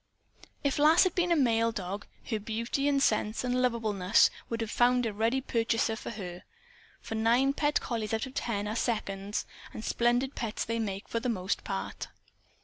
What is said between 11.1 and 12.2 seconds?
the most part.